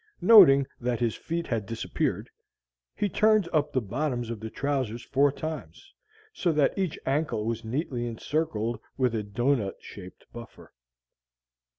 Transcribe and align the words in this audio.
Noting 0.23 0.65
that 0.79 0.99
his 0.99 1.13
feet 1.15 1.45
had 1.45 1.67
disappeared, 1.67 2.27
he 2.95 3.07
turned 3.07 3.47
up 3.53 3.71
the 3.71 3.79
bottoms 3.83 4.31
of 4.31 4.39
the 4.39 4.49
trousers 4.49 5.03
four 5.03 5.31
times, 5.31 5.93
so 6.33 6.51
that 6.53 6.75
each 6.75 6.97
ankle 7.05 7.45
was 7.45 7.63
neatly 7.63 8.07
encircled 8.07 8.79
with 8.97 9.13
a 9.13 9.21
doughnut 9.21 9.75
shaped 9.79 10.25
buffer. 10.33 10.73